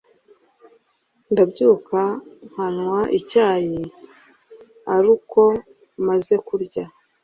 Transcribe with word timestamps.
ndabyuka 1.31 1.99
nkanywa 2.49 2.99
icyayi 3.19 3.81
aruko 4.95 5.41
maze 6.07 6.33
kurya, 6.47 6.83